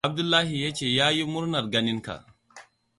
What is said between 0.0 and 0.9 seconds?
Abdullahi yace